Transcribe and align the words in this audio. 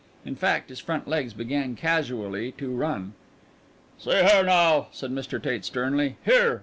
In 0.25 0.35
fact, 0.35 0.69
his 0.69 0.79
front 0.79 1.07
legs 1.07 1.31
began 1.35 1.75
casually 1.75 2.53
to 2.53 2.71
run. 2.75 3.13
"See 3.99 4.09
here 4.09 4.43
now," 4.43 4.87
said 4.91 5.11
Mr. 5.11 5.39
Tate 5.39 5.63
sternly. 5.63 6.15
"Here! 6.25 6.59